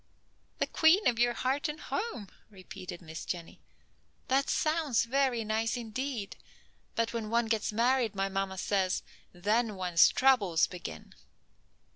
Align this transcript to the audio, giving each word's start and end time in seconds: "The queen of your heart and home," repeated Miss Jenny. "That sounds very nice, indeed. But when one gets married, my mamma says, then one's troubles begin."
"The 0.57 0.65
queen 0.65 1.05
of 1.05 1.19
your 1.19 1.33
heart 1.33 1.69
and 1.69 1.79
home," 1.79 2.29
repeated 2.49 3.03
Miss 3.03 3.23
Jenny. 3.23 3.61
"That 4.29 4.49
sounds 4.49 5.05
very 5.05 5.43
nice, 5.43 5.77
indeed. 5.77 6.37
But 6.95 7.13
when 7.13 7.29
one 7.29 7.45
gets 7.45 7.71
married, 7.71 8.15
my 8.15 8.27
mamma 8.27 8.57
says, 8.57 9.03
then 9.31 9.75
one's 9.75 10.09
troubles 10.09 10.65
begin." 10.65 11.13